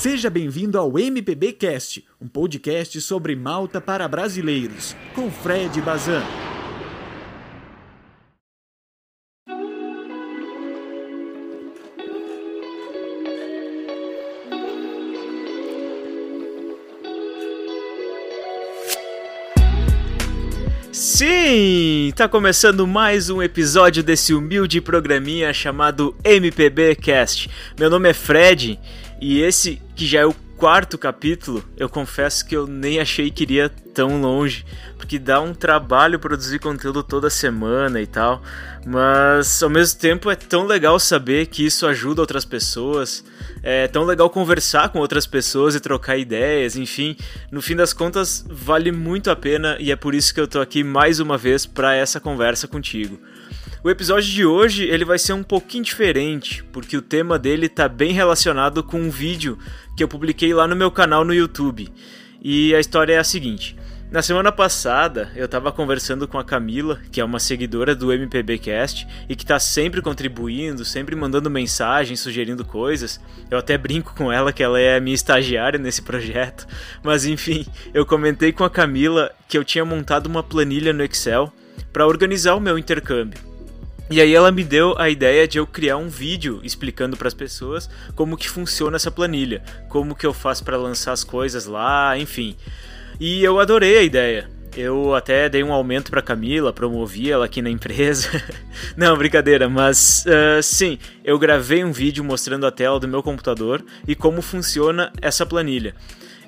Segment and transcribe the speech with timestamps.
[0.00, 6.22] Seja bem-vindo ao MPB Cast, um podcast sobre Malta para brasileiros, com Fred Bazan.
[20.90, 27.50] Sim, tá começando mais um episódio desse humilde programinha chamado MPB Cast.
[27.78, 28.80] Meu nome é Fred
[29.20, 33.44] e esse que já é o quarto capítulo, eu confesso que eu nem achei que
[33.44, 34.64] iria tão longe,
[34.98, 38.42] porque dá um trabalho produzir conteúdo toda semana e tal,
[38.86, 43.24] mas ao mesmo tempo é tão legal saber que isso ajuda outras pessoas,
[43.62, 47.16] é tão legal conversar com outras pessoas e trocar ideias, enfim,
[47.50, 50.60] no fim das contas vale muito a pena e é por isso que eu tô
[50.60, 53.18] aqui mais uma vez para essa conversa contigo.
[53.82, 57.88] O episódio de hoje ele vai ser um pouquinho diferente, porque o tema dele está
[57.88, 59.58] bem relacionado com um vídeo
[59.96, 61.88] que eu publiquei lá no meu canal no YouTube.
[62.42, 63.74] E a história é a seguinte:
[64.10, 69.08] na semana passada eu estava conversando com a Camila, que é uma seguidora do MPBcast
[69.26, 73.18] e que está sempre contribuindo, sempre mandando mensagens, sugerindo coisas.
[73.50, 76.66] Eu até brinco com ela que ela é minha estagiária nesse projeto,
[77.02, 81.50] mas enfim, eu comentei com a Camila que eu tinha montado uma planilha no Excel
[81.90, 83.49] para organizar o meu intercâmbio.
[84.10, 87.34] E aí ela me deu a ideia de eu criar um vídeo explicando para as
[87.34, 92.18] pessoas como que funciona essa planilha, como que eu faço para lançar as coisas lá,
[92.18, 92.56] enfim.
[93.20, 94.50] E eu adorei a ideia.
[94.76, 98.30] Eu até dei um aumento para Camila, promovi ela aqui na empresa.
[98.96, 103.84] Não, brincadeira, mas uh, sim, eu gravei um vídeo mostrando a tela do meu computador
[104.06, 105.94] e como funciona essa planilha.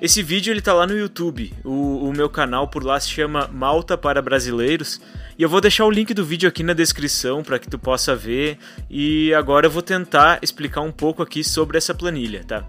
[0.01, 1.53] Esse vídeo ele tá lá no YouTube.
[1.63, 4.99] O, o meu canal por lá se chama Malta para Brasileiros.
[5.37, 8.15] E eu vou deixar o link do vídeo aqui na descrição para que tu possa
[8.15, 8.57] ver.
[8.89, 12.67] E agora eu vou tentar explicar um pouco aqui sobre essa planilha, tá?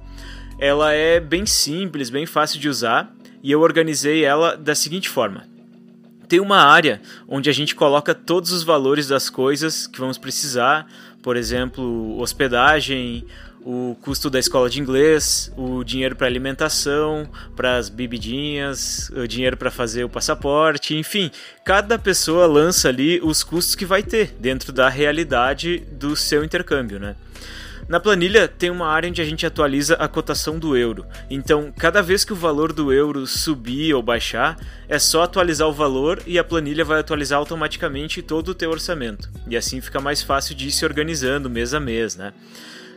[0.59, 3.13] Ela é bem simples, bem fácil de usar
[3.45, 5.47] e eu organizei ela da seguinte forma.
[6.27, 10.87] Tem uma área onde a gente coloca todos os valores das coisas que vamos precisar,
[11.23, 13.27] por exemplo, hospedagem,
[13.61, 19.59] o custo da escola de inglês, o dinheiro para alimentação, para as bebidinhas, o dinheiro
[19.59, 21.31] para fazer o passaporte, enfim,
[21.67, 26.99] cada pessoa lança ali os custos que vai ter dentro da realidade do seu intercâmbio,
[26.99, 27.15] né?
[27.87, 31.07] Na planilha tem uma área onde a gente atualiza a cotação do euro.
[31.29, 34.59] Então, cada vez que o valor do euro subir ou baixar,
[34.89, 39.31] é só atualizar o valor e a planilha vai atualizar automaticamente todo o teu orçamento.
[39.49, 42.33] E assim fica mais fácil de ir se organizando mês a mês, né?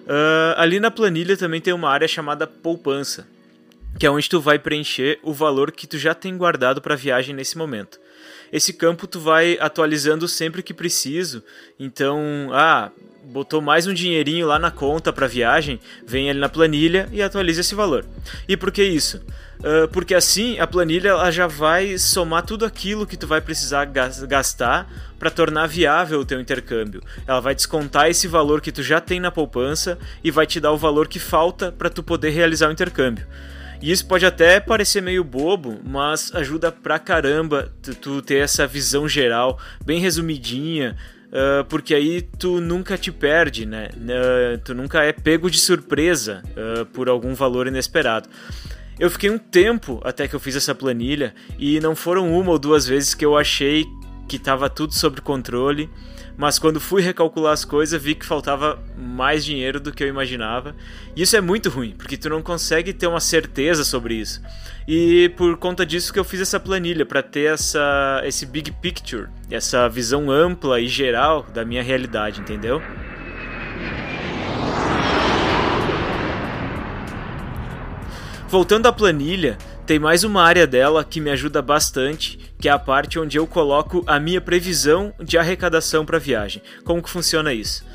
[0.06, 3.28] Uh, ali na planilha também tem uma área chamada poupança,
[4.00, 6.98] que é onde tu vai preencher o valor que tu já tem guardado para a
[6.98, 8.00] viagem nesse momento.
[8.54, 11.44] Esse campo tu vai atualizando sempre que preciso.
[11.78, 12.90] Então, ah,
[13.28, 17.62] botou mais um dinheirinho lá na conta para viagem, vem ali na planilha e atualiza
[17.62, 18.06] esse valor.
[18.48, 19.22] E por que isso?
[19.60, 23.86] Uh, porque assim a planilha ela já vai somar tudo aquilo que tu vai precisar
[23.86, 27.02] gastar para tornar viável o teu intercâmbio.
[27.26, 30.72] Ela vai descontar esse valor que tu já tem na poupança e vai te dar
[30.72, 33.28] o valor que falta para tu poder realizar o intercâmbio.
[33.82, 38.66] E isso pode até parecer meio bobo, mas ajuda pra caramba tu, tu ter essa
[38.66, 43.90] visão geral, bem resumidinha, Uh, porque aí tu nunca te perde, né?
[43.96, 48.30] Uh, tu nunca é pego de surpresa uh, por algum valor inesperado.
[48.98, 52.58] Eu fiquei um tempo até que eu fiz essa planilha e não foram uma ou
[52.58, 53.86] duas vezes que eu achei
[54.28, 55.90] que estava tudo sob controle
[56.38, 60.76] mas quando fui recalcular as coisas vi que faltava mais dinheiro do que eu imaginava.
[61.16, 64.42] E isso é muito ruim, porque tu não consegue ter uma certeza sobre isso.
[64.88, 69.28] E por conta disso que eu fiz essa planilha para ter essa esse big picture,
[69.50, 72.82] essa visão ampla e geral da minha realidade, entendeu?
[78.48, 82.78] Voltando à planilha, tem mais uma área dela que me ajuda bastante, que é a
[82.78, 86.62] parte onde eu coloco a minha previsão de arrecadação para viagem.
[86.84, 87.86] Como que funciona isso?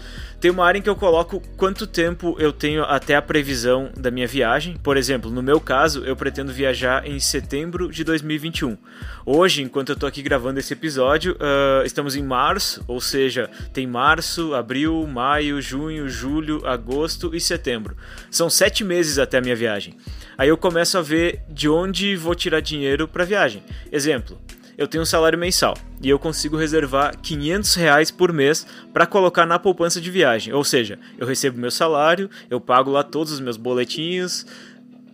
[0.43, 4.11] Tem uma área em que eu coloco quanto tempo eu tenho até a previsão da
[4.11, 4.77] minha viagem.
[4.77, 8.77] Por exemplo, no meu caso, eu pretendo viajar em setembro de 2021.
[9.25, 13.87] Hoje, enquanto eu tô aqui gravando esse episódio, uh, estamos em março, ou seja, tem
[13.87, 17.97] março, abril, maio, junho, julho, agosto e setembro.
[18.29, 19.97] São sete meses até a minha viagem.
[20.37, 23.63] Aí eu começo a ver de onde vou tirar dinheiro para viagem.
[23.93, 24.37] Exemplo,
[24.83, 29.47] eu tenho um salário mensal e eu consigo reservar 500 reais por mês para colocar
[29.47, 30.53] na poupança de viagem.
[30.53, 34.45] Ou seja, eu recebo meu salário, eu pago lá todos os meus boletinhos,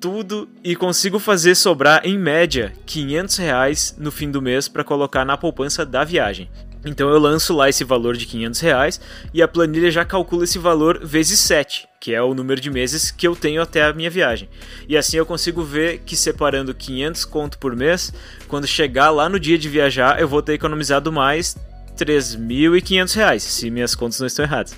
[0.01, 5.25] tudo e consigo fazer sobrar em média 500 reais no fim do mês para colocar
[5.25, 6.49] na poupança da viagem.
[6.85, 9.01] Então eu lanço lá esse valor de 500 reais
[9.35, 13.11] e a planilha já calcula esse valor vezes 7, que é o número de meses
[13.11, 14.49] que eu tenho até a minha viagem.
[14.89, 18.13] E assim eu consigo ver que separando 500 conto por mês,
[18.47, 21.57] quando chegar lá no dia de viajar, eu vou ter economizado mais
[21.97, 24.77] 3.500 reais, se minhas contas não estão erradas.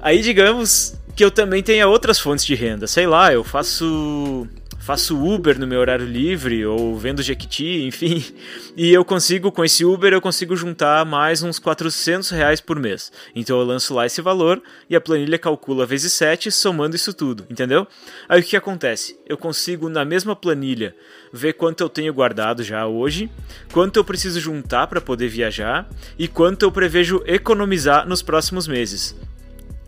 [0.00, 4.46] Aí digamos que eu também tenha outras fontes de renda, sei lá, eu faço
[4.86, 8.24] faço Uber no meu horário livre ou vendo Jequiti, enfim,
[8.76, 13.10] e eu consigo, com esse Uber, eu consigo juntar mais uns 400 reais por mês.
[13.34, 17.44] Então eu lanço lá esse valor e a planilha calcula vezes 7 somando isso tudo,
[17.50, 17.84] entendeu?
[18.28, 19.18] Aí o que acontece?
[19.26, 20.94] Eu consigo na mesma planilha
[21.32, 23.28] ver quanto eu tenho guardado já hoje,
[23.72, 29.16] quanto eu preciso juntar para poder viajar e quanto eu prevejo economizar nos próximos meses.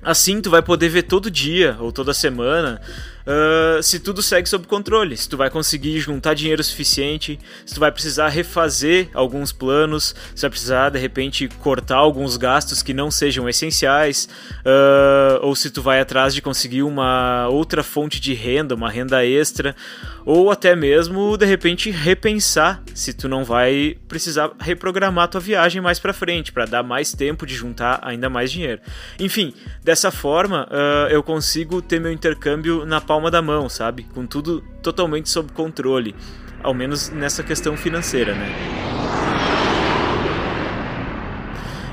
[0.03, 2.81] Assim, tu vai poder ver todo dia ou toda semana
[3.29, 7.81] uh, se tudo segue sob controle, se tu vai conseguir juntar dinheiro suficiente, se tu
[7.81, 13.11] vai precisar refazer alguns planos, se vai precisar de repente cortar alguns gastos que não
[13.11, 14.29] sejam essenciais,
[14.61, 19.25] uh, ou se tu vai atrás de conseguir uma outra fonte de renda, uma renda
[19.25, 19.77] extra,
[20.25, 25.99] ou até mesmo de repente repensar se tu não vai precisar reprogramar tua viagem mais
[25.99, 28.81] para frente para dar mais tempo de juntar ainda mais dinheiro.
[29.19, 29.53] Enfim,
[29.83, 34.07] dessa forma uh, eu consigo ter meu intercâmbio na palma palma da mão, sabe?
[34.15, 36.15] Com tudo totalmente sob controle,
[36.63, 38.49] ao menos nessa questão financeira, né?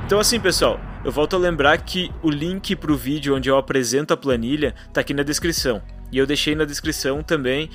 [0.05, 3.57] Então assim, pessoal, eu volto a lembrar que o link para o vídeo onde eu
[3.57, 5.81] apresento a planilha está aqui na descrição.
[6.11, 7.69] E eu deixei na descrição também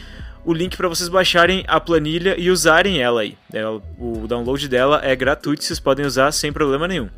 [0.45, 3.37] o link para vocês baixarem a planilha e usarem ela aí.
[3.53, 7.09] É, o download dela é gratuito, vocês podem usar sem problema nenhum.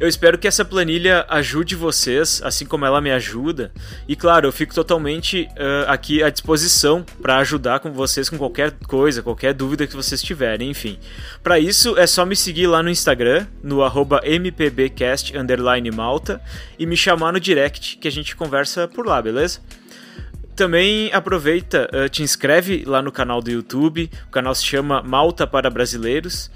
[0.00, 3.70] Eu espero que essa planilha ajude vocês, assim como ela me ajuda.
[4.08, 8.72] E claro, eu fico totalmente uh, aqui à disposição para ajudar com vocês com qualquer
[8.88, 10.98] coisa, qualquer dúvida que vocês tiverem, enfim.
[11.42, 13.80] Para isso é só me seguir lá no Instagram, no
[14.40, 16.40] mpbcast_malta
[16.78, 19.60] e me chamar no direct que a gente conversa por lá, beleza?
[20.56, 24.10] Também aproveita, te inscreve lá no canal do YouTube.
[24.28, 26.50] O canal se chama Malta para Brasileiros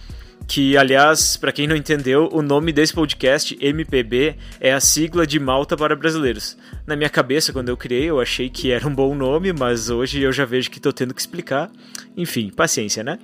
[0.46, 5.38] que aliás, para quem não entendeu, o nome desse podcast, MPB, é a sigla de
[5.38, 6.56] Malta para Brasileiros.
[6.87, 10.20] Na minha cabeça, quando eu criei, eu achei que era um bom nome, mas hoje
[10.20, 11.70] eu já vejo que estou tendo que explicar.
[12.17, 13.19] Enfim, paciência, né?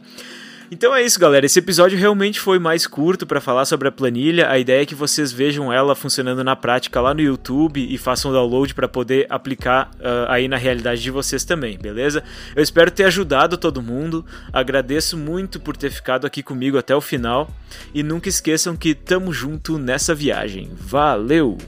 [0.70, 1.44] Então é isso, galera.
[1.44, 4.48] Esse episódio realmente foi mais curto para falar sobre a planilha.
[4.48, 8.32] A ideia é que vocês vejam ela funcionando na prática lá no YouTube e façam
[8.32, 12.22] download para poder aplicar uh, aí na realidade de vocês também, beleza?
[12.54, 14.24] Eu espero ter ajudado todo mundo.
[14.52, 17.50] Agradeço muito por ter ficado aqui comigo até o final
[17.92, 20.70] e nunca esqueçam que tamo junto nessa viagem.
[20.78, 21.58] Valeu!